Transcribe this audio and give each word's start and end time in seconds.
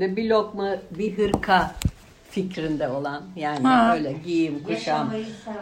halinde 0.00 0.16
bir 0.16 0.28
lokma 0.28 0.76
bir 0.90 1.18
hırka 1.18 1.74
fikrinde 2.30 2.88
olan 2.88 3.22
yani 3.36 3.66
Ha. 3.66 3.94
öyle 3.94 4.12
giyim 4.12 4.62
kuşam 4.64 5.12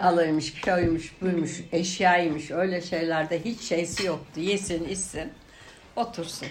alıymış 0.02 0.54
şuymuş 0.64 1.12
buymuş 1.22 1.60
eşyaymış 1.72 2.50
öyle 2.50 2.80
şeylerde 2.80 3.44
hiç 3.44 3.60
şeysi 3.60 4.06
yoktu 4.06 4.40
yesin 4.40 4.84
içsin 4.88 5.32
otursun 5.96 6.48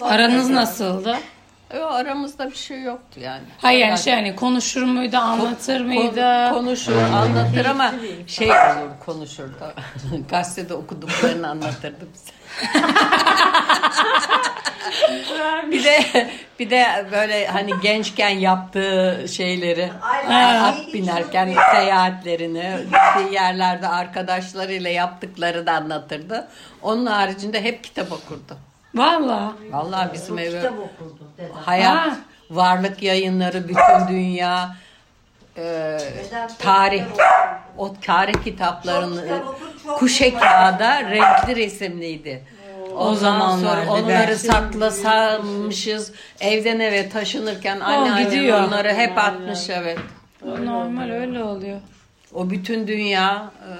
Aranız 0.00 0.50
nasıldı? 0.50 1.16
e, 1.70 1.78
aramızda 1.78 2.50
bir 2.50 2.56
şey 2.56 2.82
yoktu 2.82 3.20
yani 3.20 3.42
Hayır 3.58 3.80
yani 3.86 3.98
şey 3.98 4.14
hani 4.14 4.36
konuşur 4.36 4.82
muydu, 4.82 5.16
anlatır 5.16 5.80
mıydı? 5.80 6.20
Kon- 6.20 6.52
konuşur 6.54 6.96
anlatır 6.96 7.64
ama 7.64 7.94
şey 8.26 8.50
olur 8.50 8.90
konuşur 9.06 9.48
da 9.60 9.74
gazetede 10.30 10.74
okuduklarını 10.74 11.48
anlatırdı 11.48 12.06
bize. 12.14 12.32
bir 15.70 15.84
de 15.84 15.98
bir 16.58 16.70
de 16.70 17.06
böyle 17.12 17.46
hani 17.46 17.72
gençken 17.82 18.28
yaptığı 18.28 19.24
şeyleri 19.32 19.90
Ay, 20.28 20.58
at 20.58 20.94
binerken 20.94 21.54
seyahatlerini 21.74 22.72
yerlerde 23.32 23.88
arkadaşlarıyla 23.88 24.90
yaptıkları 24.90 25.66
da 25.66 25.72
anlatırdı. 25.72 26.48
Onun 26.82 27.06
haricinde 27.06 27.62
hep 27.62 27.84
kitap 27.84 28.12
okurdu. 28.12 28.56
Valla. 28.94 29.52
Vallahi 29.70 30.12
bizim 30.12 30.38
eve 30.38 30.48
Kitap 30.58 30.72
okurdu 30.78 31.18
dedem. 31.38 31.50
hayat, 31.64 31.96
Ha. 31.96 32.16
varlık 32.50 33.02
yayınları, 33.02 33.68
bütün 33.68 34.08
dünya, 34.08 34.76
e, 35.56 35.98
tarih, 36.58 37.02
o 37.78 37.94
tarih 38.00 38.44
kitaplarını 38.44 39.14
Çok 39.14 39.24
kitap 39.24 39.46
okur, 39.48 39.66
çok 39.84 39.98
kuşe 39.98 40.34
kağıda 40.34 41.02
renkli 41.02 41.56
resimliydi. 41.56 42.44
Ondan 42.96 43.14
zamanlar 43.14 43.84
sonra 43.86 43.92
onları 43.92 44.38
saklasamışız. 44.38 46.12
Evden 46.40 46.80
eve 46.80 47.08
taşınırken 47.08 47.80
anne 47.80 48.24
gidiyor. 48.24 48.62
onları 48.62 48.92
hep 48.92 49.18
atmış 49.18 49.70
evet. 49.70 49.98
Normal 50.44 51.10
öyle 51.10 51.42
oluyor. 51.44 51.80
O 52.34 52.50
bütün 52.50 52.86
dünya 52.86 53.50
e, 53.60 53.74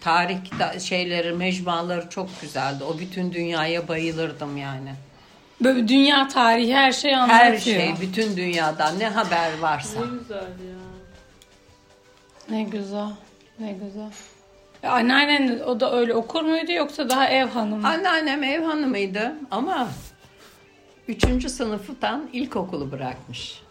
tarih 0.00 0.36
şeyleri, 0.80 1.32
mecmuaları 1.32 2.08
çok 2.10 2.40
güzeldi. 2.40 2.84
O 2.84 2.98
bütün 2.98 3.32
dünyaya 3.32 3.88
bayılırdım 3.88 4.56
yani. 4.56 4.92
Böyle 5.60 5.88
dünya 5.88 6.28
tarihi 6.28 6.74
her 6.74 6.92
şey 6.92 7.14
anlatıyor. 7.16 7.40
Her 7.40 7.58
şey, 7.58 7.94
bütün 8.00 8.36
dünyadan 8.36 8.98
ne 8.98 9.08
haber 9.08 9.58
varsa. 9.60 10.00
Ne 10.00 10.18
güzel 10.18 10.36
ya. 10.36 10.82
Ne 12.50 12.62
güzel. 12.62 13.10
Ne 13.58 13.72
güzel. 13.72 14.10
E, 14.82 14.88
anneannen 14.88 15.60
o 15.66 15.80
da 15.80 15.92
öyle 15.92 16.14
okur 16.14 16.42
muydu 16.42 16.72
yoksa 16.72 17.08
daha 17.08 17.28
ev 17.28 17.46
hanımı? 17.46 17.88
Anneannem 17.88 18.42
ev 18.42 18.62
hanımıydı 18.62 19.32
ama 19.50 19.88
üçüncü 21.08 21.48
sınıftan 21.48 22.28
ilkokulu 22.32 22.92
bırakmış. 22.92 23.62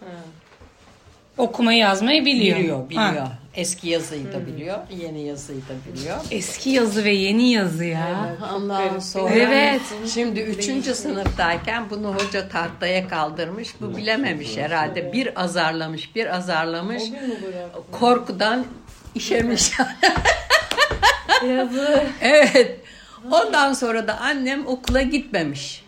Okumayı 1.37 1.79
yazmayı 1.79 2.25
biliyor. 2.25 2.59
Biliyor, 2.59 2.89
biliyor. 2.89 3.17
Ha. 3.17 3.31
Eski 3.55 3.89
yazıyı 3.89 4.33
da 4.33 4.47
biliyor, 4.47 4.77
yeni 5.01 5.21
yazıyı 5.21 5.61
da 5.61 5.93
biliyor. 5.93 6.17
Eski 6.31 6.69
yazı 6.69 7.03
ve 7.03 7.11
yeni 7.11 7.51
yazı 7.51 7.85
ya. 7.85 8.35
Ondan 8.55 8.99
sonra 8.99 9.33
Evet. 9.33 9.81
şimdi 10.13 10.39
üçüncü 10.39 10.95
sınıftayken 10.95 11.89
bunu 11.89 12.15
hoca 12.15 12.49
tahtaya 12.49 13.07
kaldırmış. 13.07 13.81
Bu 13.81 13.97
bilememiş 13.97 14.57
herhalde. 14.57 15.13
Bir 15.13 15.41
azarlamış, 15.43 16.15
bir 16.15 16.35
azarlamış. 16.35 17.03
Korkudan 17.91 18.65
işemiş. 19.15 19.71
Yazı. 21.47 22.03
evet. 22.21 22.79
Ondan 23.31 23.73
sonra 23.73 24.07
da 24.07 24.17
annem 24.19 24.67
okula 24.67 25.01
gitmemiş. 25.01 25.85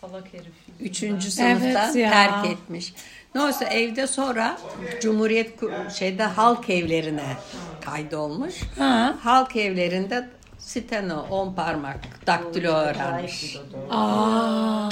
Salak 0.00 0.34
herif. 0.34 0.52
Üçüncü 0.80 1.30
sınıfta 1.30 1.84
Evet 1.84 1.96
ya. 1.96 2.10
terk 2.10 2.46
etmiş. 2.46 2.94
Ne 3.34 3.40
olsa 3.40 3.64
evde 3.64 4.06
sonra 4.06 4.58
Cumhuriyet 5.00 5.60
şeyde 5.94 6.24
halk 6.24 6.70
evlerine 6.70 7.36
kaydolmuş. 7.84 8.54
Ha. 8.78 9.14
Halk 9.22 9.56
evlerinde 9.56 10.28
steno, 10.58 11.26
on 11.30 11.54
parmak, 11.54 12.26
daktilo 12.26 12.72
öğrenmiş. 12.72 13.56
Aa. 13.90 14.88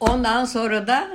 Ondan 0.00 0.44
sonra 0.44 0.86
da 0.86 1.08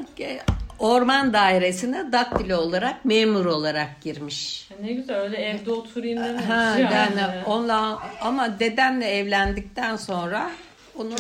orman 0.79 1.33
dairesine 1.33 2.11
daktilo 2.11 2.57
olarak 2.57 3.05
memur 3.05 3.45
olarak 3.45 4.01
girmiş. 4.01 4.67
Ya 4.71 4.77
Ne 4.81 4.93
güzel 4.93 5.17
öyle 5.17 5.37
evde 5.37 5.71
oturayım 5.71 6.23
dememiş 6.23 6.45
Ha, 6.45 6.53
yani. 6.79 6.93
yani 6.93 7.21
onunla 7.45 7.99
ama 8.21 8.59
dedemle 8.59 9.05
evlendikten 9.07 9.95
sonra 9.95 10.51
onu 10.97 11.15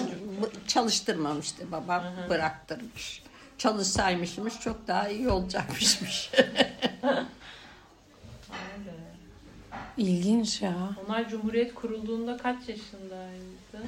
çalıştırmamıştı 0.67 1.71
babam 1.71 2.03
bıraktırmış. 2.29 3.23
Çalışsaymışmış 3.57 4.59
çok 4.59 4.87
daha 4.87 5.07
iyi 5.09 5.29
olacakmışmış. 5.29 6.31
İlginç 9.97 10.61
ya. 10.61 10.73
Onlar 11.05 11.29
Cumhuriyet 11.29 11.75
kurulduğunda 11.75 12.37
kaç 12.37 12.69
yaşındaydı? 12.69 13.87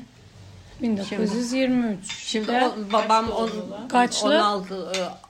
1923. 0.81 2.11
Şimdi 2.17 2.51
o, 2.51 2.93
babam 2.93 3.31
on? 3.31 3.49
Kaçlı? 3.89 4.27
16 4.27 4.75
e, 4.75 4.79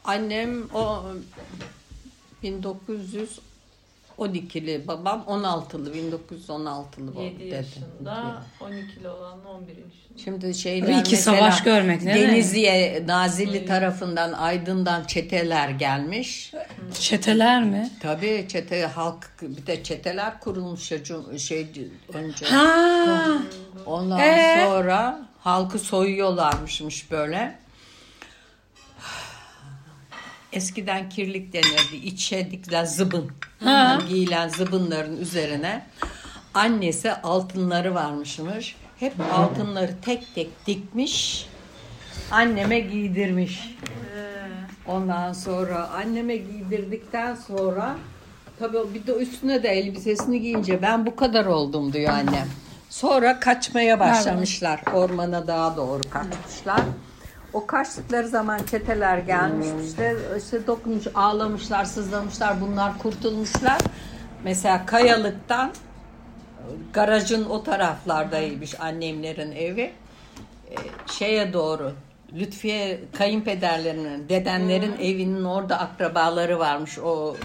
annem 0.06 0.64
o 0.74 1.04
1912'li 2.44 4.88
babam 4.88 5.26
16'lı 5.28 5.94
1916'lı 5.96 7.16
bu 7.16 7.22
7 7.22 7.40
dedi. 7.40 7.48
yaşında, 7.50 8.44
12'li 8.60 9.10
olan 9.10 9.46
11 9.46 9.68
yaşında. 9.68 9.92
Şimdi 10.24 10.54
şeyler 10.54 11.00
iki 11.00 11.12
mesela 11.12 11.38
savaş 11.38 11.64
görmek, 11.64 12.02
mi? 12.02 12.08
Denizli'ye 12.08 13.04
Nazilli 13.08 13.66
tarafından 13.66 14.34
Aydın'dan 14.34 15.04
çeteler 15.04 15.70
gelmiş. 15.70 16.54
Çeteler 17.00 17.64
mi? 17.64 17.90
Tabii 18.02 18.46
çete 18.50 18.86
halk 18.86 19.30
bir 19.42 19.68
de 19.68 19.84
çeteler 19.84 20.40
kurulmuş 20.40 20.92
şey 21.38 21.68
önce. 22.14 22.46
Ha. 22.46 23.28
Ondan 23.86 24.20
Ee? 24.20 24.66
sonra 24.66 25.31
halkı 25.44 25.80
soyuyorlarmışmış 25.80 27.12
böyle. 27.12 27.60
Eskiden 30.54 31.10
kirlik 31.10 31.54
denirdi. 31.54 31.96
İçe 32.04 32.52
dikilen 32.52 32.86
zıbın. 32.86 33.32
Ha. 33.64 34.00
Giyilen 34.10 34.48
zıbınların 34.50 35.18
üzerine 35.18 35.86
annesi 36.54 37.14
altınları 37.14 37.96
varmışmış. 37.96 38.76
Hep 39.00 39.14
altınları 39.34 39.96
tek 40.02 40.36
tek 40.36 40.68
dikmiş. 40.68 41.48
Anneme 42.32 42.80
giydirmiş. 42.80 43.76
Ondan 44.88 45.34
sonra 45.34 45.88
anneme 45.88 46.38
giydirdikten 46.38 47.36
sonra 47.36 47.98
tabii 48.60 48.94
bir 48.94 49.08
de 49.08 49.12
üstüne 49.12 49.64
de 49.64 49.70
elbisesini 49.70 50.42
giyince 50.42 50.82
ben 50.82 51.06
bu 51.06 51.16
kadar 51.16 51.46
oldum 51.46 51.94
diyor 51.94 52.14
annem. 52.14 52.48
Sonra 52.92 53.40
kaçmaya 53.40 54.00
başlamışlar. 54.00 54.82
Ormana 54.94 55.48
daha 55.48 55.78
doğru 55.78 56.02
kaçmışlar. 56.10 56.82
O 57.54 57.66
kaçtıkları 57.66 58.28
zaman 58.28 58.60
çeteler 58.72 59.18
gelmiş 59.18 59.68
işte, 59.86 60.16
işte 60.38 60.68
dokunmuş, 60.68 61.08
ağlamışlar, 61.16 61.86
sızlamışlar. 61.86 62.62
Bunlar 62.62 62.98
kurtulmuşlar. 62.98 63.78
Mesela 64.44 64.86
kayalıktan 64.86 65.72
garajın 66.94 67.46
o 67.46 67.64
taraflardaymış 67.64 68.80
annemlerin 68.80 69.52
evi. 69.52 69.82
Ee, 70.72 70.76
şeye 71.12 71.54
doğru 71.54 71.94
Lütfiye 72.34 73.00
kayınpederlerinin, 73.18 74.30
dedenlerin 74.30 74.94
evinin 75.00 75.44
orada 75.44 75.80
akrabaları 75.80 76.60
varmış. 76.60 77.00
O 77.00 77.36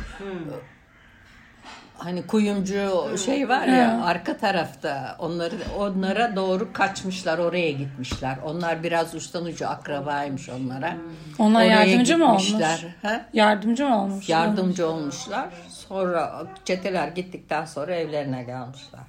hani 1.98 2.26
kuyumcu 2.26 3.08
şey 3.24 3.48
var 3.48 3.66
ya 3.66 4.00
arka 4.04 4.36
tarafta 4.36 5.16
onları 5.18 5.54
onlara 5.78 6.36
doğru 6.36 6.72
kaçmışlar 6.72 7.38
oraya 7.38 7.70
gitmişler. 7.72 8.36
Onlar 8.44 8.82
biraz 8.82 9.14
uçtan 9.14 9.44
ucu 9.44 9.68
akrabaymış 9.68 10.48
onlara. 10.48 10.96
Onlar 11.38 11.60
Oraya 11.66 11.84
yardımcı 11.84 12.18
mı 12.18 12.28
olmuş? 12.30 12.42
gitmişler. 12.46 12.84
Ha? 13.02 13.24
Yardımcı 13.32 13.86
mı 13.86 14.02
olmuş? 14.02 14.28
Yardımcı 14.28 14.88
olmuşlar. 14.88 15.48
Sonra 15.68 16.42
çeteler 16.64 17.08
gittikten 17.08 17.64
sonra 17.64 17.94
evlerine 17.94 18.42
gelmişler. 18.42 19.00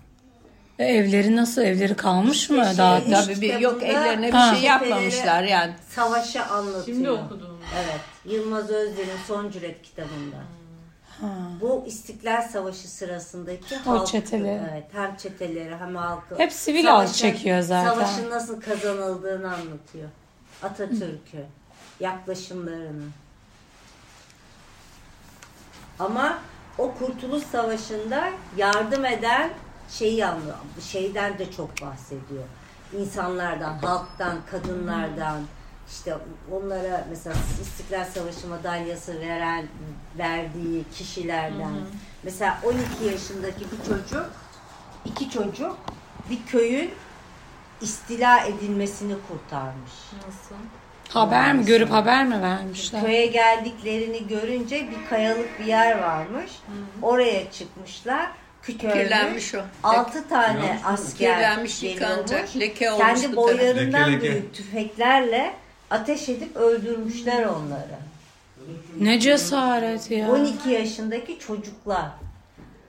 E, 0.80 0.86
evleri 0.86 1.36
nasıl? 1.36 1.62
Evleri 1.62 1.96
kalmış 1.96 2.50
mı? 2.50 2.66
şey, 2.66 2.78
Daha 2.78 3.00
hiç- 3.00 3.12
Tabii 3.26 3.42
bir, 3.42 3.60
yok 3.60 3.84
ellerine 3.84 4.28
bir 4.28 4.32
Ha. 4.34 4.56
şey 4.56 4.64
yapmamışlar 4.64 5.44
yani. 5.44 5.74
Savaşı 5.90 6.44
anlatıyor. 6.46 6.86
Şimdi 6.86 7.10
okudum. 7.12 7.58
Evet. 7.76 8.00
Yılmaz 8.36 8.70
Özden'in 8.70 9.18
Son 9.28 9.52
Cüret 9.52 9.82
kitabında. 9.82 10.36
Bu 11.62 11.84
İstiklal 11.88 12.42
Savaşı 12.48 12.88
sırasındaki 12.88 13.76
O 13.88 13.90
halk, 13.90 14.08
çeteleri. 14.08 14.62
Evet, 14.72 14.86
hem 14.94 15.16
çeteleri 15.18 15.76
hem 15.76 15.96
halkı. 15.96 16.38
Hep 16.38 16.54
sivil 16.54 16.84
Savaşın- 16.86 17.14
çekiyor 17.14 17.62
zaten. 17.62 17.94
Savaşın 17.94 18.30
nasıl 18.30 18.62
kazanıldığını 18.62 19.54
anlatıyor. 19.54 20.10
Atatürk'ü, 20.64 21.46
yaklaşımlarını. 22.00 23.06
Ama 26.00 26.38
o 26.78 26.94
Kurtuluş 26.94 27.44
Savaşı'nda 27.44 28.30
yardım 28.58 29.06
eden 29.06 29.50
şeyi 29.90 30.26
anlıyor. 30.26 30.56
Şeyden 30.92 31.40
de 31.40 31.52
çok 31.52 31.82
bahsediyor. 31.82 32.44
İnsanlardan, 33.00 33.74
halktan, 33.78 34.38
kadınlardan, 34.52 35.42
işte 35.92 36.18
onlara 36.52 37.06
mesela 37.10 37.36
İstiklal 37.62 38.06
Savaşı 38.06 38.48
madalyası 38.48 39.22
veren 39.22 39.66
verdiği 40.18 40.84
kişilerden 40.94 41.74
mesela 42.24 42.60
12 42.64 43.14
yaşındaki 43.14 43.60
bir 43.72 43.88
çocuk 43.88 44.32
iki 45.06 45.30
çocuk 45.30 45.78
bir 46.30 46.46
köyün 46.46 46.92
istila 47.82 48.40
edilmesini 48.46 49.14
kurtarmış. 49.28 49.92
Nasıl? 50.28 50.56
Haber 51.10 51.54
mi? 51.54 51.66
Görüp 51.66 51.92
haber 51.92 52.26
mi 52.26 52.42
vermişler? 52.42 53.02
Köye 53.02 53.26
geldiklerini 53.26 54.28
görünce 54.28 54.88
bir 54.92 55.10
kayalık 55.10 55.60
bir 55.60 55.66
yer 55.66 56.00
varmış. 56.00 56.52
Oraya 57.02 57.52
çıkmışlar. 57.52 58.32
Kirlenmiş 58.64 59.56
o. 59.56 59.62
Altı 59.84 60.30
tane 60.30 60.80
asker 60.86 61.36
Kirlenmiş, 61.36 61.84
yıkanacak, 61.84 62.56
leke 62.60 62.92
olmuştu 62.92 63.22
Kendi 63.22 63.36
boylarından 63.36 64.12
Leke, 64.12 64.12
leke. 64.12 64.32
büyük 64.32 64.54
tüfeklerle 64.54 65.54
ateş 65.92 66.30
edip 66.30 66.56
öldürmüşler 66.58 67.44
onları. 67.46 67.98
Ne 69.00 69.20
cesaret 69.20 70.12
ya. 70.12 70.32
12 70.32 70.70
yaşındaki 70.70 71.40
çocuklar. 71.40 72.06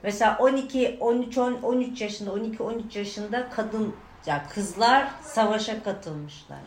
Mesela 0.03 0.37
12, 0.39 0.97
13, 0.99 1.37
10, 1.37 1.53
13 1.63 2.01
yaşında, 2.01 2.31
12, 2.33 2.63
13 2.63 2.95
yaşında 2.95 3.47
kadın, 3.55 3.95
ya 4.25 4.43
kızlar 4.53 5.07
savaşa 5.23 5.83
katılmışlar. 5.83 6.57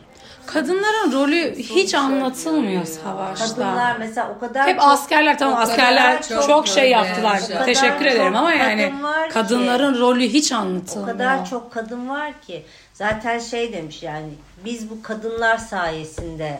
Kadınların 0.45 1.11
rolü 1.11 1.55
hiç 1.55 1.93
anlatılmıyor 1.95 2.85
savaşta. 2.85 3.47
Kadınlar 3.47 3.95
mesela 3.99 4.35
o 4.37 4.39
kadar 4.39 4.67
Hep 4.67 4.79
çok- 4.79 4.87
askerler 4.89 5.37
tamam 5.39 5.59
o 5.59 5.61
askerler 5.61 6.21
çok, 6.21 6.43
çok 6.47 6.67
şey 6.67 6.89
yaptılar. 6.91 7.41
o 7.45 7.47
kadar 7.47 7.65
Teşekkür 7.65 8.05
ederim 8.05 8.35
ama 8.35 8.49
kadın 8.49 8.59
yani 8.59 9.03
var 9.03 9.27
ki. 9.27 9.33
kadınların 9.33 9.99
rolü 9.99 10.23
hiç 10.23 10.51
O 10.51 10.55
anlatılmıyor. 10.55 11.17
kadar 11.17 11.45
çok 11.45 11.71
kadın 11.73 12.09
var 12.09 12.33
ki 12.47 12.65
zaten 12.93 13.39
şey 13.39 13.73
demiş 13.73 14.03
yani 14.03 14.29
biz 14.65 14.89
bu 14.89 15.01
kadınlar 15.03 15.57
sayesinde 15.57 16.59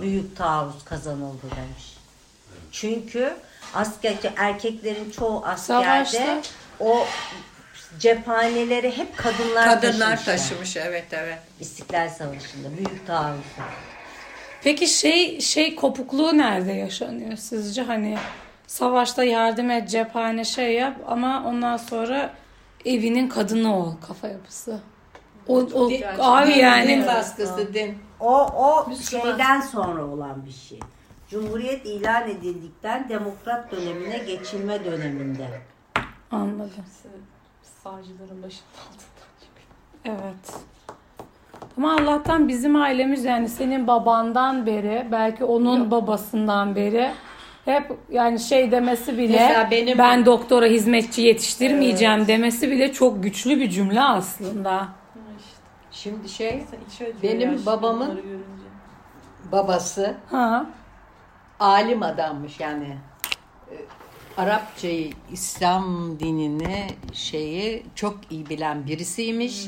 büyük 0.00 0.36
taarruz 0.36 0.84
kazanıldı 0.84 1.42
demiş. 1.42 1.96
Çünkü 2.72 3.34
asker 3.74 4.14
erkeklerin 4.36 5.10
çoğu 5.10 5.44
askerde 5.44 6.04
Savaşta. 6.04 6.42
o 6.80 7.06
cephaneleri 7.98 8.96
hep 8.96 9.16
kadınlar, 9.16 9.64
Kadınlar 9.68 10.16
taşımışlar. 10.16 10.36
taşımış 10.36 10.76
evet 10.76 11.06
evet. 11.12 11.38
İstiklal 11.60 12.08
Savaşı'nda 12.10 12.76
büyük 12.76 13.06
taarruzda. 13.06 13.62
Peki 14.62 14.86
şey 14.86 15.40
şey 15.40 15.76
kopukluğu 15.76 16.38
nerede 16.38 16.72
yaşanıyor 16.72 17.36
sizce? 17.36 17.82
Hani 17.82 18.18
savaşta 18.66 19.24
yardım 19.24 19.70
et, 19.70 19.90
cephane 19.90 20.44
şey 20.44 20.72
yap 20.74 20.96
ama 21.08 21.44
ondan 21.46 21.76
sonra 21.76 22.30
evinin 22.84 23.28
kadını 23.28 23.78
ol 23.78 23.94
kafa 24.08 24.28
yapısı. 24.28 24.80
O, 25.48 25.54
o 25.74 25.90
abi 26.18 26.50
din, 26.54 26.58
yani 26.58 26.88
din 26.88 27.06
baskısı 27.06 27.74
din. 27.74 27.98
O 28.20 28.46
o 28.46 28.94
şeyden 29.10 29.60
sonra 29.60 30.04
olan 30.04 30.46
bir 30.46 30.52
şey. 30.52 30.80
Cumhuriyet 31.30 31.86
ilan 31.86 32.30
edildikten 32.30 33.08
demokrat 33.08 33.72
dönemine 33.72 34.18
geçilme 34.18 34.84
döneminde. 34.84 35.46
anladım. 36.30 36.84
Savcıların 37.84 38.42
başının 38.42 38.62
çıkıyor. 39.40 40.18
Evet. 40.20 40.56
Ama 41.76 41.92
Allah'tan 41.92 42.48
bizim 42.48 42.76
ailemiz 42.76 43.24
yani 43.24 43.48
senin 43.48 43.86
babandan 43.86 44.66
beri 44.66 45.06
belki 45.12 45.44
onun 45.44 45.90
babasından 45.90 46.76
beri 46.76 47.10
hep 47.64 47.92
yani 48.10 48.40
şey 48.40 48.70
demesi 48.70 49.18
bile 49.18 49.36
Mesela 49.40 49.70
benim- 49.70 49.98
ben 49.98 50.26
doktora 50.26 50.66
hizmetçi 50.66 51.22
yetiştirmeyeceğim 51.22 52.26
demesi 52.26 52.70
bile 52.70 52.92
çok 52.92 53.22
güçlü 53.22 53.60
bir 53.60 53.70
cümle 53.70 54.00
aslında. 54.02 54.88
Şimdi 55.92 56.28
şey 56.28 56.48
acıyor 56.48 57.14
Benim 57.22 57.66
babamın- 57.66 58.22
babası 59.52 60.16
Ha. 60.30 60.66
alim 61.60 62.02
adammış 62.02 62.60
yani. 62.60 62.96
E, 63.70 63.74
Arapçayı, 64.36 65.12
İslam 65.32 66.18
dinini 66.20 66.86
şeyi 67.12 67.86
çok 67.94 68.18
iyi 68.30 68.48
bilen 68.48 68.86
birisiymiş. 68.86 69.66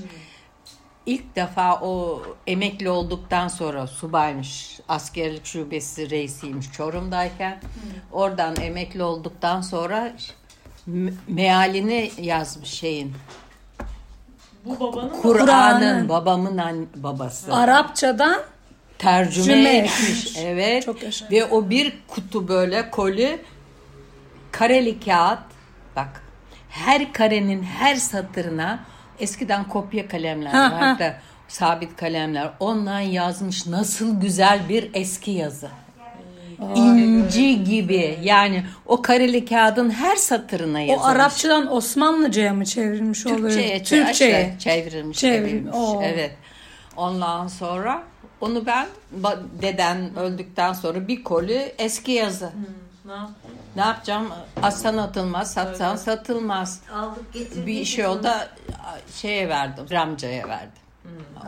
İlk 1.06 1.36
defa 1.36 1.80
o 1.80 2.22
emekli 2.46 2.90
olduktan 2.90 3.48
sonra 3.48 3.86
subaymış. 3.86 4.80
Askerlik 4.88 5.46
şubesi 5.46 6.10
reisiymiş 6.10 6.72
Çorum'dayken. 6.72 7.60
Oradan 8.12 8.56
emekli 8.60 9.02
olduktan 9.02 9.60
sonra 9.60 10.12
me- 10.88 11.12
mealini 11.28 12.10
yazmış 12.18 12.68
şeyin. 12.68 13.12
Bu 14.64 14.80
babanın 14.80 15.08
Kur'an'ın. 15.22 16.08
Babamın 16.08 16.58
an- 16.58 16.86
babası. 16.96 17.54
Arapçadan 17.54 18.40
tercüme 18.98 19.46
Tercüme 19.46 19.70
etmiş. 19.76 20.36
Evet. 20.38 20.84
Çok 20.84 21.02
yaşa. 21.02 21.26
Ve 21.30 21.44
o 21.44 21.70
bir 21.70 21.98
kutu 22.08 22.48
böyle 22.48 22.90
koli 22.90 23.40
kareli 24.52 25.00
kağıt. 25.00 25.38
Bak 25.96 26.22
her 26.70 27.12
karenin 27.12 27.62
her 27.62 27.94
satırına 27.96 28.78
eskiden 29.18 29.68
kopya 29.68 30.08
kalemler 30.08 30.70
vardı. 30.72 31.16
Sabit 31.48 31.96
kalemler. 31.96 32.50
Ondan 32.60 33.00
yazmış 33.00 33.66
nasıl 33.66 34.20
güzel 34.20 34.68
bir 34.68 34.90
eski 34.94 35.30
yazı. 35.30 35.68
İnci 36.74 37.64
gibi. 37.64 38.18
Yani 38.22 38.64
o 38.86 39.02
kareli 39.02 39.44
kağıdın 39.44 39.90
her 39.90 40.16
satırına 40.16 40.78
o 40.78 40.80
yazılmış. 40.80 41.04
Arapçadan 41.16 41.72
Osmanlıcaya 41.72 42.54
mı 42.54 42.64
çevrilmiş 42.64 43.26
oluyor? 43.26 43.38
Türkçe'ye, 43.38 43.82
Türkçe'ye. 43.82 44.50
Türkçe'ye 44.50 44.56
çevrilmiş. 44.58 45.18
Çevrilmiş. 45.18 45.76
Evet. 46.02 46.36
Ondan 46.96 47.46
sonra 47.48 48.02
onu 48.40 48.66
ben 48.66 48.86
deden 49.62 50.16
öldükten 50.16 50.72
sonra 50.72 51.08
bir 51.08 51.24
koli 51.24 51.74
eski 51.78 52.12
yazı. 52.12 52.50
ne 53.04 53.12
yaptın? 53.12 53.50
Ne 53.76 53.82
yapacağım? 53.82 54.28
Atsan 54.62 54.96
atılmaz, 54.96 55.52
satsan 55.52 55.96
satılmaz. 55.96 56.80
Aldık 56.94 57.32
getirdik. 57.32 57.66
Bir 57.66 57.84
şey 57.84 58.06
o 58.06 58.22
da 58.22 58.48
şeye 59.14 59.48
verdim, 59.48 59.84
Ramca'ya 59.90 60.48
verdim. 60.48 60.68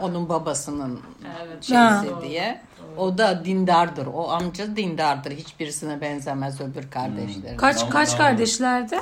Onun 0.02 0.28
babasının 0.28 1.00
Evet. 1.42 1.64
şeysi 1.64 1.74
Ha. 1.80 2.04
diye. 2.22 2.60
O 2.96 3.18
da 3.18 3.44
dindardır. 3.44 4.06
O 4.06 4.28
amca 4.30 4.76
dindardır. 4.76 5.30
Hiçbirisine 5.30 6.00
benzemez 6.00 6.60
öbür 6.60 6.90
kardeşleri. 6.90 7.56
Kaç 7.56 7.76
Tamam, 7.76 7.90
kaç 7.92 8.10
tamam. 8.12 8.26
kardeşlerdi? 8.26 9.00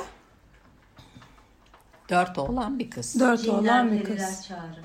Dört 2.09 2.37
oğlan 2.37 2.79
bir 2.79 2.89
kız. 2.89 3.19
Dört 3.19 3.47
oğlan 3.47 3.91
bir 3.91 4.03
kız. 4.03 4.47
çağırır. 4.47 4.79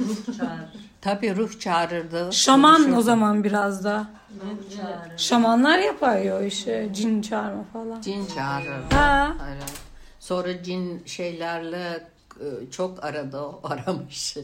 Ruh 0.00 0.36
çağırır. 0.38 0.70
Tabii 1.00 1.36
ruh 1.36 1.60
çağırırdı. 1.60 2.32
Şaman 2.32 2.76
konuşurdu. 2.76 2.96
o 2.98 3.02
zaman 3.02 3.44
biraz 3.44 3.84
da. 3.84 4.06
Ruh 4.42 4.76
çağırır. 4.76 5.18
Şamanlar 5.18 5.78
yapar 5.78 6.16
ya 6.16 6.36
o 6.38 6.42
işi. 6.42 6.90
Cin 6.92 7.22
çağırma 7.22 7.64
falan. 7.72 8.00
Cin 8.00 8.26
çağırırdı. 8.26 8.94
Ha. 8.94 9.34
Evet. 9.48 9.72
Sonra 10.20 10.62
cin 10.62 11.02
şeylerle 11.06 12.08
e, 12.40 12.70
çok 12.70 13.04
aradı 13.04 13.40
o 13.40 13.60
aramış. 13.64 14.36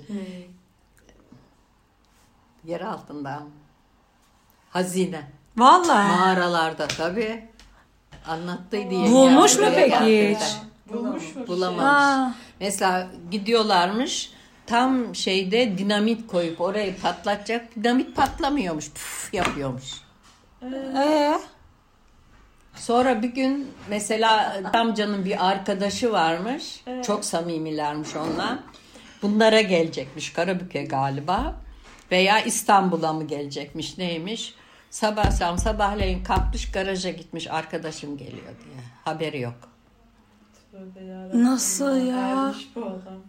Yer 2.64 2.81
altından. 2.81 3.43
Hazine. 4.73 5.23
Vallahi. 5.57 6.19
Mağaralarda 6.19 6.88
tabii. 6.88 7.45
Anlattıydı 8.26 8.95
yenge. 8.95 9.11
Bulmuş 9.11 9.59
mu 9.59 9.67
peki 9.75 10.31
hiç? 10.31 10.57
Bulmuş 10.93 11.35
mu? 11.37 11.47
Bulamamış. 11.47 11.85
Ha. 11.85 12.35
Mesela 12.61 13.09
gidiyorlarmış 13.31 14.31
tam 14.67 15.14
şeyde 15.14 15.79
dinamit 15.79 16.26
koyup 16.26 16.61
orayı 16.61 17.00
patlatacak. 17.00 17.75
Dinamit 17.76 18.17
patlamıyormuş. 18.17 18.91
Puf 18.91 19.35
yapıyormuş. 19.35 19.93
Ee? 20.97 21.38
Sonra 22.75 23.23
bir 23.23 23.29
gün 23.29 23.71
mesela 23.88 24.61
amcanın 24.75 25.25
bir 25.25 25.50
arkadaşı 25.50 26.12
varmış. 26.12 26.85
Çok 27.07 27.25
samimilermiş 27.25 28.17
onunla. 28.17 28.59
Bunlara 29.23 29.61
gelecekmiş 29.61 30.33
Karabük'e 30.33 30.85
galiba. 30.85 31.55
Veya 32.11 32.41
İstanbul'a 32.41 33.12
mı 33.12 33.26
gelecekmiş 33.26 33.99
neymiş. 33.99 34.55
Sabah 34.92 35.30
sam 35.30 35.58
sabahleyin 35.58 36.25
kalkmış 36.25 36.70
garaja 36.70 37.11
gitmiş 37.11 37.50
arkadaşım 37.50 38.16
geliyor 38.16 38.52
diye. 38.64 38.76
Haberi 39.04 39.40
yok. 39.40 39.54
Nasıl 41.34 41.96
ya? 41.96 42.16
Ermiş 42.28 42.70
bu 42.75 42.84
adam. 42.84 43.20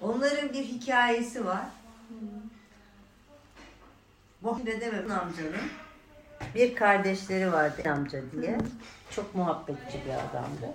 Onların 0.00 0.52
bir 0.52 0.64
hikayesi 0.64 1.44
var. 1.46 1.64
Muhsin 4.40 4.66
Dedemem'in 4.66 5.10
amcanın 5.10 5.70
bir 6.54 6.74
kardeşleri 6.74 7.52
vardı 7.52 7.82
amca 7.90 8.22
diye. 8.32 8.58
Çok 9.10 9.34
muhabbetçi 9.34 10.00
bir 10.06 10.10
adamdı. 10.14 10.74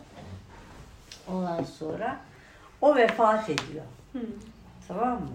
Ondan 1.28 1.64
sonra 1.64 2.20
o 2.82 2.96
vefat 2.96 3.50
ediyor. 3.50 3.86
Tamam 4.88 5.14
mı? 5.22 5.30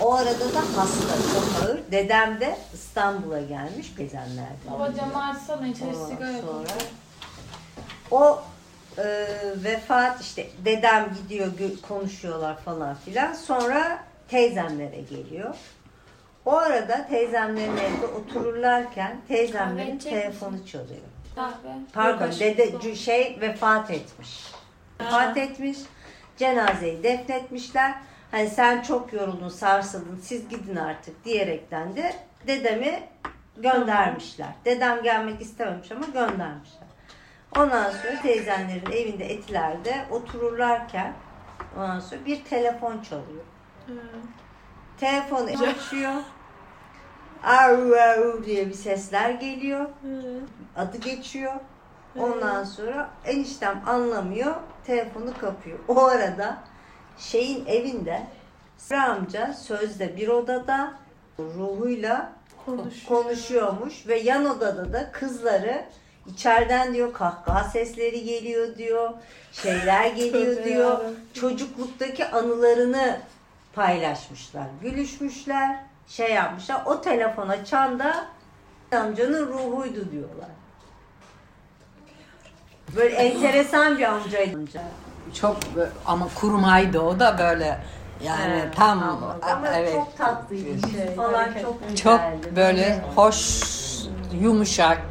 O 0.00 0.14
arada 0.14 0.54
da 0.54 0.60
hasta, 0.76 1.14
çok 1.34 1.68
ağır. 1.68 1.80
Dedem 1.92 2.40
de 2.40 2.58
İstanbul'a 2.74 3.40
gelmiş 3.40 3.94
gezenlerden. 3.96 4.70
Baba 4.70 4.94
camı 4.94 5.24
açsana 5.28 5.66
içeri 5.66 5.88
Ondan 5.96 6.08
sigara 6.08 6.32
sonra 6.40 6.68
o 8.10 8.42
e, 8.98 9.26
vefat 9.64 10.20
işte 10.20 10.46
dedem 10.64 11.14
gidiyor 11.22 11.46
gö- 11.46 11.80
konuşuyorlar 11.80 12.58
falan 12.60 12.94
filan. 13.04 13.32
Sonra 13.32 13.98
teyzemlere 14.28 15.00
geliyor. 15.00 15.54
O 16.44 16.56
arada 16.56 17.06
teyzemlerin 17.06 17.76
evde 17.76 18.06
otururlarken 18.06 19.20
teyzemlerin 19.28 19.90
edecek 19.90 20.12
telefonu 20.12 20.66
çalıyor. 20.66 21.00
Kahve. 21.34 21.74
Pardon 21.92 22.26
Yok, 22.26 22.40
dede 22.40 22.62
aşkım. 22.62 22.80
cü- 22.80 22.96
şey 22.96 23.38
vefat 23.40 23.90
etmiş. 23.90 24.44
Vefat 25.00 25.36
etmiş. 25.36 25.78
Cenazeyi 26.36 27.02
defnetmişler. 27.02 27.94
Hani 28.30 28.50
sen 28.50 28.82
çok 28.82 29.12
yoruldun, 29.12 29.48
sarsıldın, 29.48 30.20
siz 30.22 30.48
gidin 30.48 30.76
artık 30.76 31.24
diyerekten 31.24 31.96
de 31.96 32.14
dedemi 32.46 33.02
göndermişler. 33.56 34.48
Dedem 34.64 35.02
gelmek 35.02 35.40
istememiş 35.40 35.92
ama 35.92 36.06
göndermişler. 36.06 36.88
Ondan 37.56 37.90
sonra 37.90 38.22
teyzenlerin 38.22 38.92
evinde 38.92 39.24
etilerde 39.32 40.04
otururlarken 40.10 41.12
ondan 41.76 42.00
sonra 42.00 42.24
bir 42.26 42.44
telefon 42.44 43.02
çalıyor. 43.02 43.44
Telefon 45.00 45.46
açıyor. 45.46 46.12
Au 47.44 47.94
au 47.94 48.44
diye 48.44 48.68
bir 48.68 48.74
sesler 48.74 49.30
geliyor. 49.30 49.86
Adı 50.76 50.98
geçiyor. 50.98 51.54
Ondan 52.18 52.64
sonra 52.64 53.10
eniştem 53.24 53.82
anlamıyor. 53.86 54.54
Telefonu 54.86 55.38
kapıyor. 55.40 55.78
O 55.88 56.04
arada 56.04 56.58
şeyin 57.20 57.66
evinde 57.66 58.22
Sıra 58.90 59.04
amca 59.04 59.54
sözde 59.54 60.16
bir 60.16 60.28
odada 60.28 60.92
ruhuyla 61.38 62.32
konuşuyormuş 63.08 64.06
ve 64.06 64.18
yan 64.18 64.44
odada 64.44 64.92
da 64.92 65.12
kızları 65.12 65.84
içeriden 66.26 66.94
diyor 66.94 67.12
kahkaha 67.12 67.64
sesleri 67.64 68.24
geliyor 68.24 68.76
diyor. 68.76 69.10
Şeyler 69.52 70.06
geliyor 70.06 70.64
diyor. 70.64 70.98
Çocukluktaki 71.34 72.26
anılarını 72.26 73.16
paylaşmışlar. 73.72 74.66
Gülüşmüşler. 74.82 75.76
Şey 76.08 76.30
yapmışlar. 76.30 76.82
O 76.86 77.00
telefon 77.00 77.48
açan 77.48 77.98
da 77.98 78.26
amcanın 78.92 79.46
ruhuydu 79.46 80.10
diyorlar. 80.12 80.50
Böyle 82.96 83.14
enteresan 83.14 83.98
bir 83.98 84.04
amcaydı 84.04 84.56
amca. 84.56 84.82
Çok 85.34 85.56
ama 86.06 86.28
kurmaydı 86.34 87.00
o 87.00 87.20
da 87.20 87.38
böyle 87.38 87.80
yani 88.24 88.60
He, 88.60 88.70
tam 88.76 89.02
Ama 89.42 89.68
evet. 89.74 89.92
çok 89.92 90.18
tatlıydı. 90.18 90.68
Yüzü 90.68 91.14
falan 91.16 91.48
çok 91.62 91.88
güzeldi. 91.88 92.02
Çok 92.02 92.20
böyle 92.56 93.04
hoş, 93.16 93.62
yumuşak, 94.40 95.02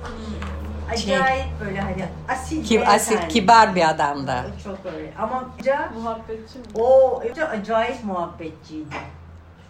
acayip 0.91 1.47
böyle 1.65 1.81
hani 1.81 2.05
asil 2.29 2.65
ki, 2.65 2.87
asil, 2.87 3.11
beyefendi. 3.11 3.33
kibar 3.33 3.75
bir 3.75 3.89
adamdı. 3.89 4.33
Çok 4.63 4.93
öyle. 4.95 5.13
Ama 5.19 5.37
amca 5.37 5.89
Muhabbetçi 5.95 6.57
mi? 6.59 6.65
o 6.75 7.21
amca 7.21 7.47
acayip 7.47 8.03
muhabbetçiydi. 8.03 8.95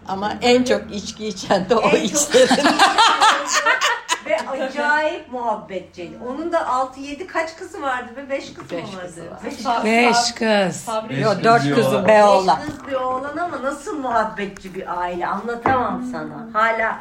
Ama 0.08 0.32
en 0.42 0.64
çok 0.64 0.94
içki 0.94 1.26
içen 1.28 1.68
de 1.70 1.76
o 1.76 1.88
içlerin. 1.88 2.48
Ve 4.26 4.36
acayip 4.50 5.32
muhabbetçiydi. 5.32 6.18
Onun 6.28 6.52
da 6.52 6.58
6-7 6.58 7.26
kaç 7.26 7.56
kızı 7.56 7.82
vardı 7.82 8.10
ve 8.16 8.30
5 8.30 8.54
kızı 8.54 8.70
Beş 8.76 8.94
mı 8.94 9.00
kızı 9.00 9.20
vardı? 9.20 9.30
var. 9.30 9.44
Beş 9.44 9.54
Sa- 9.54 9.84
Beş 9.84 10.32
kız. 10.32 10.76
Sabri. 10.76 11.20
Yok 11.20 11.32
kız 11.34 11.44
dört 11.44 11.64
bir 11.64 11.74
kızı 11.74 11.88
oğlan. 11.88 12.04
be 12.04 12.08
Beş 12.08 12.24
oğlan. 12.24 12.58
kız 12.66 12.86
bir 12.88 12.92
oğlan 12.92 13.36
ama 13.36 13.62
nasıl 13.62 13.98
muhabbetçi 13.98 14.74
bir 14.74 15.00
aile 15.00 15.26
anlatamam 15.26 16.02
sana. 16.12 16.46
Hala 16.52 16.98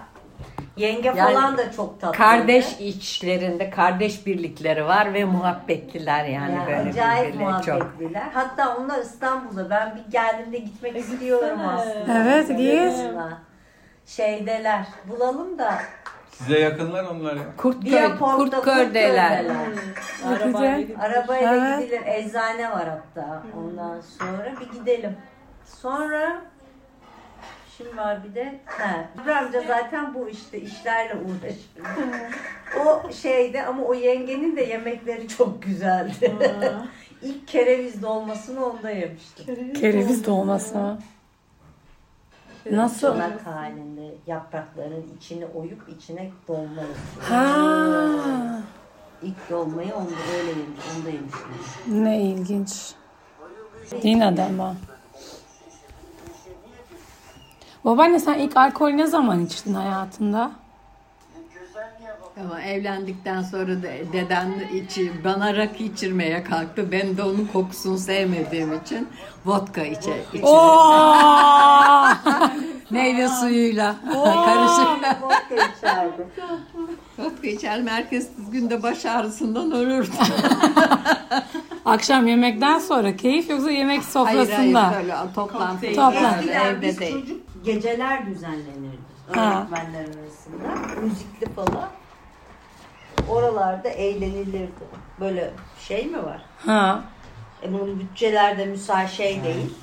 yenge 0.78 1.08
Yani 1.16 1.34
falan 1.34 1.58
da 1.58 1.72
çok 1.72 2.02
tatlı. 2.02 2.18
Kardeş 2.18 2.66
içlerinde 2.80 3.70
kardeş 3.70 4.26
birlikleri 4.26 4.86
var 4.86 5.14
ve 5.14 5.26
muhabbetliler 5.26 6.26
yani, 6.26 6.56
Yani 6.56 6.68
böyle 6.68 6.90
acayip 6.90 7.34
birbirleri 7.34 7.66
çok. 7.66 7.76
muhabbetliler. 7.82 8.24
Hatta 8.34 8.78
onlar 8.78 9.00
İstanbul'da. 9.00 9.70
Ben 9.70 9.96
bir 9.96 10.12
geldiğimde 10.12 10.58
gitmek 10.58 10.96
istiyorum 10.98 11.60
aslında. 11.78 12.24
Evet, 12.24 12.48
git. 12.58 13.10
Şeydeler. 14.06 14.86
Bulalım 15.10 15.60
da. 15.60 15.74
Size 16.40 16.60
yakınlar 16.60 17.04
onlar 17.04 17.36
ya. 17.36 17.44
Kurtköy, 17.58 17.92
Viaport'ta 17.92 18.58
Kurtköy'deler. 18.58 19.46
Arabayla 20.28 20.46
güzel. 20.46 20.82
gidip- 20.82 21.00
Arabayla 21.00 21.56
Evet. 21.56 21.80
gidilir. 21.86 22.02
Eczane 22.06 22.72
var 22.72 22.90
hatta. 22.90 23.44
Ondan 23.58 24.02
sonra 24.02 24.54
bir 24.62 24.80
gidelim. 24.80 25.18
Sonra 25.66 26.42
Şimdi 27.78 27.98
var 27.98 28.20
bir 28.24 28.36
de 28.36 28.60
he, 28.66 29.32
amca 29.34 29.62
zaten 29.68 30.14
bu 30.14 30.30
işte 30.30 30.62
işlerle 30.62 31.14
uğraşıyor. 31.16 32.10
o 32.86 33.12
şeyde 33.12 33.66
ama 33.66 33.84
o 33.84 33.94
yengenin 33.94 34.56
de 34.58 34.62
yemekleri 34.64 35.28
çok 35.28 35.64
güzeldi. 35.64 36.34
İlk 37.22 37.48
kereviz 37.48 38.02
dolmasını 38.02 38.66
onda 38.66 38.90
yemiştim. 38.90 39.74
Kereviz 39.74 40.26
dolması 40.26 40.78
mı? 40.78 41.00
Nasıl? 42.72 43.08
Çanak 43.14 43.46
halinde 43.48 44.16
yaprakların 44.28 45.06
içine 45.18 45.46
oyup 45.46 45.90
içine 45.98 46.32
dolma 46.48 46.62
yapıyor. 46.82 47.24
Ha, 47.30 48.62
İlk 49.24 49.50
dolmayı 49.50 49.96
onda 49.96 50.12
öyle 50.38 50.50
yemiş, 50.50 50.80
onda 51.00 51.10
yemiştim. 51.10 52.04
ne 52.06 52.22
ilginç. 52.22 52.92
Din 54.04 54.20
adamı. 54.20 54.76
Babaanne 57.86 58.20
sen 58.20 58.40
ilk 58.40 58.58
alkol 58.58 58.90
ne 58.90 59.08
zaman 59.08 59.46
içtin 59.46 59.74
hayatında? 59.74 60.52
Ama 62.42 62.62
evlendikten 62.62 63.42
sonra 63.42 63.68
da 63.84 63.88
deden 64.14 64.54
içi, 64.74 65.24
bana 65.24 65.56
rakı 65.56 65.84
içirmeye 65.84 66.44
kalktı. 66.44 66.92
Ben 66.92 67.18
de 67.18 67.24
onun 67.24 67.50
kokusunu 67.54 67.98
sevmediğim 67.98 68.74
için 68.74 69.08
vodka 69.46 69.82
içe, 69.82 70.24
içirim. 70.28 70.44
Oo! 70.44 72.08
Meyve 72.90 73.28
suyuyla 73.28 73.96
karışık. 74.46 75.22
Vodka 75.22 75.56
içerdi. 75.56 76.28
Vodka 77.20 77.48
içerim. 77.48 77.88
Herkes 77.88 78.30
günde 78.52 78.84
baş 78.84 79.06
ağrısından 79.06 79.72
ölürdü. 79.72 80.12
Akşam 81.86 82.28
yemekten 82.28 82.80
sonra 82.80 83.16
keyif 83.16 83.50
yoksa 83.50 83.72
yemek 83.72 84.02
Hayır 84.02 84.12
sofrasında? 84.12 84.88
hayır 84.88 85.04
böyle 85.04 85.16
toplantı. 85.36 85.88
Toplantı. 85.88 86.50
Evde 86.50 87.00
değil. 87.00 87.12
çocuk 87.14 87.42
geceler 87.66 88.26
düzenlenirdi. 88.26 89.00
Öğretmenler 89.30 90.04
arasında. 90.04 91.00
Müzikli 91.02 91.54
falan. 91.56 91.90
Oralarda 93.30 93.90
eğlenilirdi. 93.90 94.70
Böyle 95.20 95.52
şey 95.88 96.06
mi 96.06 96.24
var? 96.26 96.42
Ha, 96.66 97.02
E 97.64 97.74
bunun 97.74 98.00
bütçelerde 98.00 98.66
müsait 98.66 99.10
şey 99.10 99.44
değil. 99.44 99.74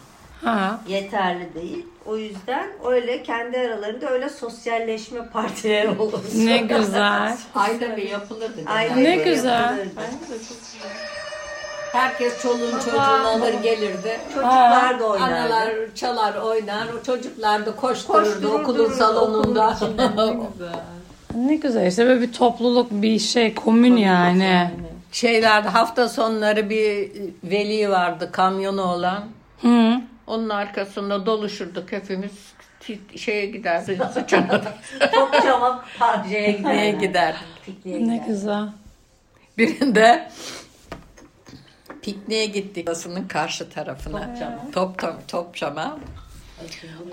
ha. 0.44 0.80
Yeterli 0.88 1.54
değil. 1.54 1.86
O 2.06 2.16
yüzden 2.16 2.66
öyle 2.86 3.22
kendi 3.22 3.58
aralarında 3.58 4.10
öyle 4.10 4.28
sosyalleşme 4.28 5.28
partileri 5.28 5.88
olur. 6.00 6.20
Ne 6.36 6.56
güzel. 6.58 7.36
Ayda 7.54 7.96
bir 7.96 8.10
yapılırdı. 8.10 8.60
Aynen 8.66 8.96
Ne 9.04 9.08
yapılırdı. 9.08 9.30
Güzel. 9.34 9.78
Herkes 11.92 12.42
çoluğun 12.42 12.78
çocuğunu 12.84 13.28
alır 13.28 13.54
gelirdi. 13.62 14.20
Çocuklar 14.34 15.00
da 15.00 15.04
oynardı. 15.04 15.34
Analar 15.34 15.72
çalar 15.94 16.34
oynar, 16.34 16.86
o 17.00 17.02
çocuklar 17.02 17.66
da 17.66 17.76
koştururdu 17.76 18.22
Koştururdu 18.24 18.48
okulun 18.62 18.92
salonunda. 18.92 19.76
Ne 21.36 21.56
güzel 21.56 21.86
işte 21.86 22.06
böyle 22.06 22.20
bir 22.20 22.32
topluluk 22.32 22.90
bir 22.90 23.18
şey 23.18 23.54
komün 23.54 23.96
yani. 23.96 24.70
Şeylerde 25.12 25.68
hafta 25.68 26.08
sonları 26.08 26.70
bir 26.70 27.12
veli 27.44 27.90
vardı 27.90 28.32
kamyonu 28.32 28.82
olan. 28.82 29.24
Hı. 29.62 30.00
Onun 30.26 30.48
arkasında 30.48 31.26
doluşurduk 31.26 31.92
hepimiz 31.92 32.32
şeye 33.16 33.46
gider 33.46 33.80
sıçana 34.14 34.62
Topçama 35.14 35.84
parçaya 35.98 36.56
pikniğe 36.56 36.90
gider. 36.90 37.00
gider. 37.00 37.36
Pikniğe 37.66 38.08
Ne 38.08 38.24
güzel. 38.28 38.68
Birinde 39.58 40.30
pikniğe 42.02 42.46
gittik. 42.46 42.88
Adasının 42.88 43.28
karşı 43.28 43.70
tarafına. 43.70 44.34
Top 44.72 44.98
top 44.98 45.28
Topçama. 45.28 45.98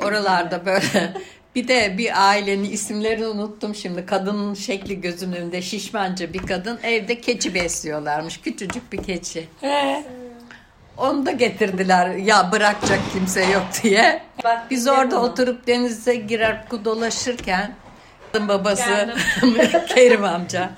Oralarda 0.04 0.66
böyle 0.66 1.14
bir 1.56 1.68
de 1.68 1.98
bir 1.98 2.28
ailenin 2.30 2.72
isimlerini 2.72 3.28
unuttum 3.28 3.76
şimdi. 3.76 4.06
Kadının 4.06 4.54
şekli 4.54 5.02
gözümün 5.02 5.36
önünde 5.38 5.62
şişmanca 5.62 6.34
bir 6.34 6.40
kadın 6.48 6.80
evde 6.84 7.22
keçi 7.22 7.54
besliyorlarmış. 7.54 8.42
Küçücük 8.42 8.94
bir 8.94 9.04
keçi. 9.04 9.48
Ee, 9.64 10.04
Onu 10.98 11.26
da 11.26 11.32
getirdiler 11.32 12.10
ya 12.10 12.52
bırakacak 12.52 13.00
kimse 13.14 13.46
yok 13.46 13.64
diye. 13.84 14.22
Bak, 14.44 14.72
Biz 14.72 14.88
orada 14.88 15.12
bunu. 15.12 15.20
oturup 15.26 15.68
denize 15.68 16.16
girer 16.16 16.64
dolaşırken 16.86 17.76
babası 18.48 19.14
Kerim 19.96 20.24
amca. 20.24 20.70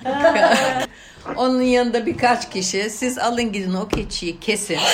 Onun 1.36 1.62
yanında 1.62 2.06
birkaç 2.06 2.50
kişi 2.50 2.90
siz 2.90 3.18
alın 3.18 3.52
gidin 3.52 3.74
o 3.74 3.88
keçiyi 3.88 4.40
kesin. 4.40 4.78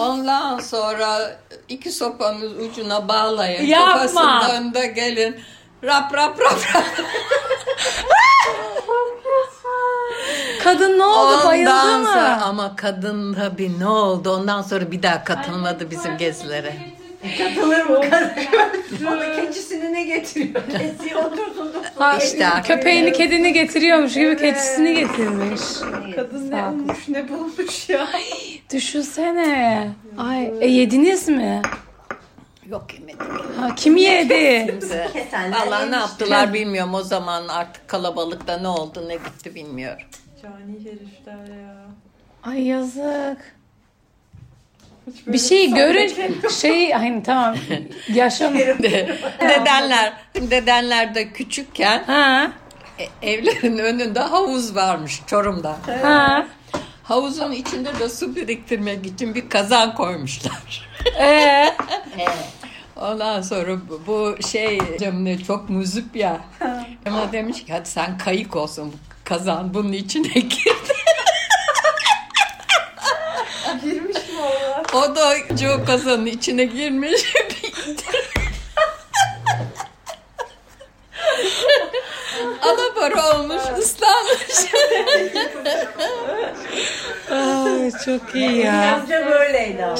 Ondan 0.00 0.58
sonra 0.58 1.36
iki 1.68 1.90
sopanın 1.92 2.58
ucuna 2.70 3.08
bağlayın. 3.08 3.62
Yapma. 3.66 4.08
Sopasının 4.08 4.50
önünde 4.50 4.86
gelin. 4.86 5.40
Rap 5.84 6.14
rap 6.14 6.40
rap 6.40 6.74
rap. 6.74 6.84
Kadın 10.64 10.98
ne 10.98 11.04
oldu? 11.04 11.46
Bayıldı 11.46 11.70
Ondan 11.70 12.00
mı? 12.00 12.06
sonra 12.06 12.42
ama 12.42 12.76
kadın 12.76 13.34
tabii 13.34 13.78
ne 13.80 13.86
oldu? 13.88 14.30
Ondan 14.36 14.62
sonra 14.62 14.90
bir 14.92 15.02
daha 15.02 15.24
katılmadı 15.24 15.90
bizim 15.90 16.16
gezilere. 16.18 16.74
Katılır 17.38 17.84
mı? 17.86 18.00
Ama 19.08 19.24
keçisini 19.36 19.92
ne 19.92 20.04
getiriyor? 20.04 20.62
Kesiyor 20.78 21.24
otursun. 21.24 21.72
Ha, 21.96 22.18
İşte. 22.18 22.48
köpeğini 22.64 23.12
kedini 23.12 23.52
getiriyormuş 23.52 24.14
gibi 24.14 24.36
keçisini 24.36 24.94
getirmiş. 24.94 25.60
Kadın 26.16 26.50
ne 26.50 26.56
Sağ 26.56 26.68
ol. 26.68 26.72
bulmuş 26.72 27.08
ne 27.08 27.28
bulmuş 27.28 27.88
ya. 27.88 28.08
Düşünsene. 28.72 29.90
Ay, 30.18 30.52
e, 30.60 30.66
yediniz 30.68 31.28
mi? 31.28 31.62
Yok 32.66 32.94
yemedik. 32.94 33.20
Ha, 33.60 33.74
kim 33.76 33.96
yedi? 33.96 34.78
Allah 35.64 35.86
ne 35.86 35.96
yaptılar 35.96 36.54
bilmiyorum. 36.54 36.94
O 36.94 37.02
zaman 37.02 37.48
artık 37.48 37.88
kalabalıkta 37.88 38.58
ne 38.58 38.68
oldu 38.68 39.04
ne 39.08 39.14
gitti 39.14 39.54
bilmiyorum. 39.54 40.02
Cani 40.42 40.78
herifler 40.84 41.56
ya. 41.62 41.76
Ay 42.42 42.62
yazık. 42.66 43.59
Bir 45.26 45.38
şey 45.38 45.70
görün 45.70 46.40
şey 46.60 46.92
hani 46.92 47.22
tamam 47.22 47.56
yaşam 48.08 48.54
dedenler, 49.40 50.12
dedenler 50.34 51.14
de 51.14 51.32
küçükken 51.32 52.04
ha 52.04 52.52
e, 52.98 53.30
evlerin 53.30 53.78
önünde 53.78 54.20
havuz 54.20 54.74
varmış 54.74 55.20
Çorum'da. 55.26 55.76
ha 56.02 56.46
Havuzun 57.02 57.52
içinde 57.52 57.98
de 57.98 58.08
su 58.08 58.36
biriktirmek 58.36 59.06
için 59.06 59.34
bir 59.34 59.48
kazan 59.48 59.94
koymuşlar. 59.94 60.88
ee. 61.20 61.74
Ondan 62.96 63.42
sonra 63.42 63.76
bu, 63.88 64.02
bu 64.06 64.42
şey 64.48 64.80
çok 65.46 65.70
muzip 65.70 66.16
ya. 66.16 66.40
Ama 67.06 67.32
demiş 67.32 67.64
ki 67.64 67.72
hadi 67.72 67.88
sen 67.88 68.18
kayık 68.18 68.56
olsun 68.56 68.94
kazan 69.24 69.74
bunun 69.74 69.92
içine 69.92 70.28
gir. 70.40 70.72
Girmiş 73.82 74.16
mi 74.16 74.38
valla? 74.38 74.79
O 74.94 75.16
da 75.16 75.28
o 75.80 75.84
kazanın 75.84 76.26
içine 76.26 76.64
girmiş. 76.64 77.34
Alabora 82.62 83.38
olmuş, 83.38 83.62
ıslanmış. 83.78 84.74
ay 87.30 87.90
çok 88.04 88.34
iyi 88.34 88.56
ya. 88.56 88.94
Amca 88.94 89.26
böyleydi 89.26 89.84
ama. 89.84 89.96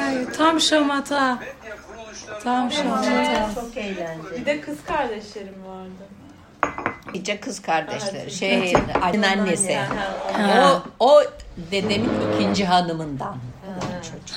Ay, 0.00 0.32
tam 0.36 0.60
şamata. 0.60 1.38
Tam 2.44 2.72
şamata. 2.72 3.50
Çok 3.54 3.76
eğlenceli. 3.76 4.40
Bir 4.40 4.46
de 4.46 4.60
kız 4.60 4.76
kardeşlerim 4.86 5.54
vardı. 5.66 6.04
İyice 7.14 7.40
kız 7.40 7.62
kardeşleri. 7.62 8.16
Evet. 8.16 8.32
Şey, 8.32 8.74
annenin 9.02 9.22
annesi. 9.22 9.76
Ha. 9.76 10.82
O, 11.00 11.06
o 11.06 11.22
dedemin 11.70 12.10
ikinci 12.34 12.64
hanımından. 12.64 13.36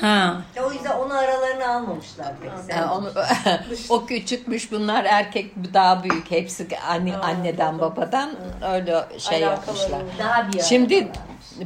Ha. 0.01 0.41
O 0.63 0.72
yüzden 0.72 0.98
onu 0.98 1.13
aralarına 1.13 1.75
almamışlar 1.75 2.34
pek. 2.41 2.75
Yani 2.75 2.91
onu, 2.91 3.12
o 3.89 4.05
küçükmüş 4.05 4.72
bunlar 4.72 5.05
erkek 5.05 5.55
daha 5.74 6.03
büyük 6.03 6.31
hepsi 6.31 6.67
anne, 6.88 7.17
anneden 7.17 7.79
babadan 7.79 8.29
öyle 8.72 9.05
şey 9.17 9.46
Alakaları 9.46 9.67
yapmışlar. 9.67 10.01
Daha 10.19 10.51
bir 10.53 10.62
Şimdi 10.62 11.12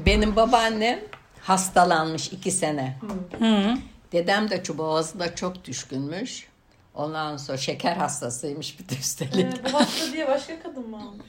benim 0.05 0.35
babaannem 0.35 0.99
hastalanmış 1.41 2.27
iki 2.27 2.51
sene. 2.51 2.97
Hı. 3.39 3.75
Dedem 4.11 4.49
de 4.49 4.63
çubuğazında 4.63 5.35
çok 5.35 5.65
düşkünmüş. 5.65 6.50
Ondan 6.95 7.37
sonra 7.37 7.57
şeker 7.57 7.95
hastasıymış 7.95 8.79
bir 8.79 8.89
de 8.89 8.93
üstelik. 8.99 9.59
Ee, 9.59 9.63
bu 9.73 9.79
hasta 9.79 10.13
diye 10.13 10.27
başka 10.27 10.59
kadın 10.63 10.89
mı 10.89 10.97
almış? 10.97 11.25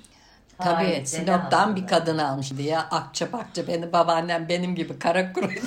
Tabii 0.59 0.75
Hayır, 0.75 0.97
dede 0.97 1.07
Sinop'tan 1.07 1.77
bir 1.77 1.87
kadın 1.87 2.19
almış 2.19 2.57
diye. 2.57 2.79
Akça 2.79 3.33
bakça 3.33 3.67
benim 3.67 3.93
babaannem 3.93 4.49
benim 4.49 4.75
gibi 4.75 4.99
kara 4.99 5.33
kuruydu. 5.33 5.67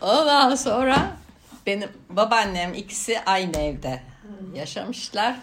Ondan 0.00 0.54
sonra 0.54 1.16
benim 1.66 1.88
babaannem 2.10 2.74
ikisi 2.74 3.20
aynı 3.26 3.56
evde 3.56 4.02
yaşamışlar. 4.54 5.36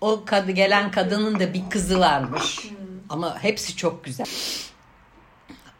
O 0.00 0.24
kadı 0.24 0.50
gelen 0.50 0.90
kadının 0.90 1.40
da 1.40 1.54
bir 1.54 1.70
kızı 1.70 2.00
varmış. 2.00 2.68
Ama 3.08 3.42
hepsi 3.42 3.76
çok 3.76 4.04
güzel. 4.04 4.26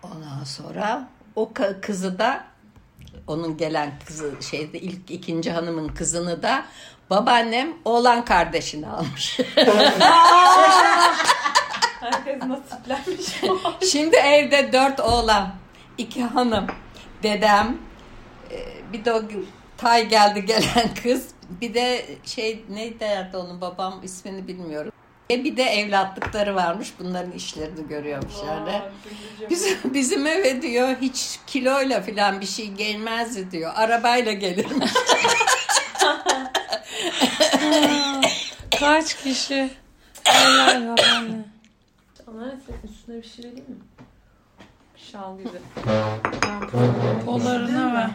Ondan 0.03 0.45
sonra 0.45 1.09
o 1.37 1.53
kızı 1.83 2.19
da 2.19 2.45
onun 3.27 3.57
gelen 3.57 3.93
kızı 4.07 4.33
şeyde 4.51 4.81
ilk 4.81 5.11
ikinci 5.11 5.51
hanımın 5.51 5.89
kızını 5.89 6.43
da 6.43 6.65
babaannem 7.11 7.73
oğlan 7.85 8.25
kardeşini 8.25 8.89
almış. 8.89 9.41
Herkes 12.01 12.43
nasiplenmiş. 12.43 13.27
Şimdi 13.91 14.17
evde 14.17 14.73
dört 14.73 15.01
oğlan, 15.01 15.55
iki 15.99 16.23
hanım, 16.23 16.67
dedem, 17.23 17.79
e, 18.51 18.57
bir 18.93 19.05
de 19.05 19.13
o 19.13 19.23
tay 19.77 20.09
geldi 20.09 20.45
gelen 20.45 20.95
kız, 21.03 21.29
bir 21.61 21.75
de 21.75 22.07
şey 22.25 22.65
neydi 22.71 23.01
derdi 23.01 23.37
onun 23.37 23.61
babam 23.61 24.01
ismini 24.03 24.49
bilmiyorum. 24.49 24.93
E 25.31 25.45
bir 25.45 25.57
de 25.57 25.63
evlatlıkları 25.63 26.55
varmış. 26.55 26.93
Bunların 26.99 27.33
işlerini 27.33 27.89
görüyormuş 27.89 28.35
yani. 28.47 28.67
Vay, 28.73 28.83
üzücü. 29.11 29.51
Bizim, 29.51 29.95
bizim 29.95 30.27
eve 30.27 30.63
diyor 30.63 30.97
hiç 31.01 31.41
kiloyla 31.47 32.03
falan 32.03 32.41
bir 32.41 32.47
şey 32.47 32.71
gelmezdi 32.71 33.51
diyor. 33.51 33.73
Arabayla 33.75 34.33
gelirmiş. 34.33 34.91
Kaç 38.79 39.15
kişi? 39.23 39.71
Helal 40.25 40.89
babaanne. 40.89 41.45
Senin 42.67 42.93
üstüne 42.93 43.17
bir 43.17 43.29
şey 43.29 43.45
vereyim 43.45 43.65
mi? 43.69 43.77
Şal 44.97 45.39
gibi. 45.39 45.49
Kollarına 47.27 47.95
ver. 47.95 48.11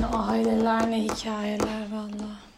Ne 0.00 0.06
aileler 0.06 0.90
ne 0.90 1.02
hikayeler 1.02 1.82
valla. 1.92 2.51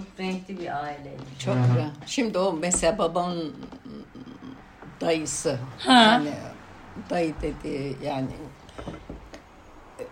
Çok 0.00 0.20
renkli 0.20 0.58
bir 0.58 0.84
aileydi. 0.84 1.22
Çok 1.38 1.54
güzel. 1.68 1.90
Şimdi 2.06 2.38
o 2.38 2.52
mesela 2.52 2.98
babamın 2.98 3.54
dayısı. 5.00 5.58
Ha. 5.78 5.92
Yani 5.92 6.30
dayı 7.10 7.34
dedi 7.42 7.96
yani 8.04 8.32
e, 10.00 10.04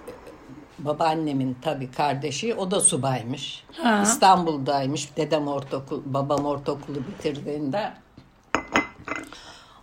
babaannemin 0.79 1.57
tabii 1.63 1.91
kardeşi 1.91 2.55
o 2.55 2.71
da 2.71 2.81
subaymış. 2.81 3.65
Ha. 3.83 4.03
İstanbul'daymış. 4.03 5.17
Dedem 5.17 5.49
ortaokul, 5.49 6.03
babam 6.05 6.45
ortaokulu 6.45 6.97
bitirdiğinde 6.97 7.93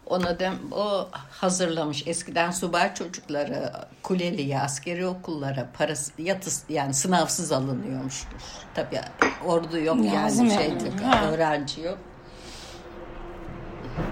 ona 0.05 0.39
dem 0.39 0.55
o 0.71 1.09
hazırlamış. 1.11 2.03
Eskiden 2.07 2.51
subay 2.51 2.93
çocukları 2.93 3.71
kuleliye, 4.03 4.59
askeri 4.59 5.07
okullara 5.07 5.67
parası 5.77 6.21
yatız 6.21 6.63
yani 6.69 6.93
sınavsız 6.93 7.51
alınıyormuştur. 7.51 8.37
Tabii 8.73 9.01
ordu 9.45 9.79
yok 9.79 9.97
Lazım 9.97 10.45
yani 10.45 10.57
şey 10.57 10.69
yani. 10.69 11.03
Ha. 11.03 11.25
öğrenci 11.31 11.81
yok. 11.81 11.97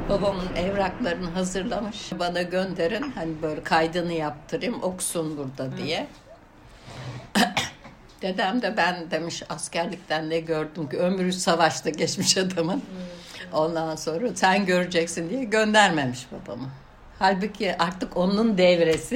Babamın 0.09 0.55
evraklarını 0.55 1.29
hazırlamış. 1.29 2.11
Bana 2.19 2.41
gönderin. 2.41 3.11
Hani 3.11 3.41
böyle 3.41 3.63
kaydını 3.63 4.13
yaptırayım 4.13 4.83
okusun 4.83 5.37
burada 5.37 5.77
diye. 5.77 6.07
Dedem 8.21 8.61
de 8.61 8.77
ben 8.77 9.11
demiş 9.11 9.43
askerlikten 9.49 10.29
ne 10.29 10.39
gördüm 10.39 10.89
ki 10.89 10.97
ömrü 10.97 11.33
savaşta 11.33 11.89
geçmiş 11.89 12.37
adamın. 12.37 12.83
Ondan 13.53 13.95
sonra 13.95 14.35
sen 14.35 14.65
göreceksin 14.65 15.29
diye 15.29 15.43
göndermemiş 15.43 16.27
babamı. 16.31 16.69
Halbuki 17.19 17.75
artık 17.77 18.17
onun 18.17 18.57
devresi 18.57 19.15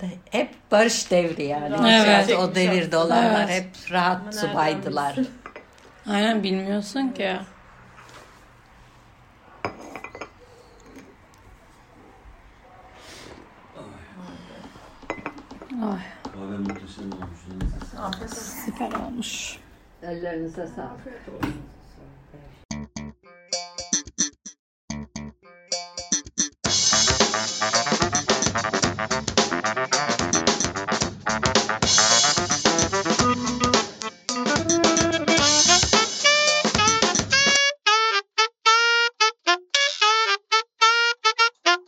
de 0.00 0.08
hep 0.30 0.50
barış 0.70 1.10
devri 1.10 1.44
yani. 1.44 1.76
Evet. 1.88 2.38
O 2.38 2.54
devirde 2.54 2.96
olanlar 2.96 3.44
Evet. 3.50 3.50
hep 3.50 3.92
rahat 3.92 4.20
Ama 4.22 4.32
subaydılar. 4.32 5.16
Aynen 6.10 6.42
bilmiyorsun 6.42 7.08
ki. 7.08 7.36
Ay 15.82 15.98
Kahve 16.32 16.58
muhteşem 16.58 17.12
olmuş. 17.12 18.30
süper 18.64 18.92
olmuş. 18.92 19.56
Ellerinize 20.02 20.66
sağlık. 20.66 21.22